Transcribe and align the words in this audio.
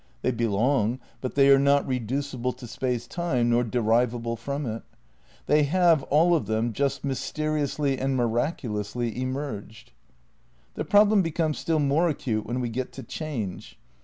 They 0.23 0.31
belong 0.31 0.99
but 1.21 1.35
they 1.35 1.49
are 1.51 1.59
not 1.59 1.87
reducible 1.87 2.53
to 2.53 2.65
Space 2.65 3.05
Time 3.05 3.51
nor 3.51 3.63
derivable 3.63 4.35
from 4.35 4.65
it. 4.65 4.81
They 5.45 5.61
have, 5.65 6.03
aU 6.09 6.33
of 6.33 6.47
them, 6.47 6.73
just 6.73 7.03
mysteriously 7.03 7.99
and 7.99 8.15
miraculously 8.15 9.15
''emerged. 9.21 9.91
''The 10.73 10.85
problem 10.85 11.21
becomes 11.21 11.59
still 11.59 11.77
more 11.77 12.09
acute 12.09 12.47
when 12.47 12.61
we 12.61 12.69
get 12.69 12.91
to 12.93 13.03
Change. 13.03 13.77